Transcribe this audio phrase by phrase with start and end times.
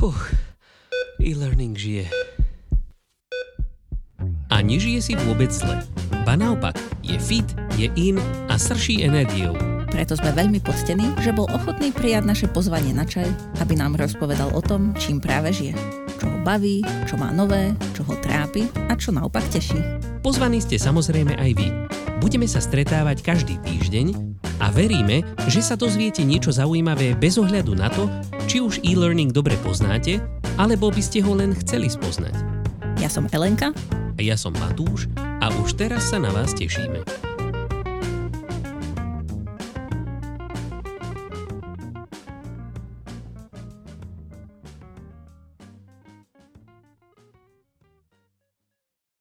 [0.00, 0.32] Fuch,
[1.20, 2.08] e-learning žije.
[4.48, 5.76] A nežije si vôbec zle.
[6.24, 6.72] Ba naopak,
[7.04, 7.44] je fit,
[7.76, 8.16] je in
[8.48, 9.52] a srší energiou.
[9.92, 13.28] Preto sme veľmi poctení, že bol ochotný prijať naše pozvanie na čaj,
[13.60, 15.76] aby nám rozpovedal o tom, čím práve žije.
[16.16, 20.00] Čo ho baví, čo má nové, čo ho trápi a čo naopak teší.
[20.24, 21.68] Pozvaní ste samozrejme aj vy.
[22.24, 27.88] Budeme sa stretávať každý týždeň a veríme, že sa dozviete niečo zaujímavé bez ohľadu na
[27.88, 28.06] to,
[28.44, 30.20] či už e-learning dobre poznáte,
[30.60, 32.36] alebo by ste ho len chceli spoznať.
[33.00, 33.72] Ja som Elenka
[34.14, 37.29] A ja som Matúš a už teraz sa na vás tešíme.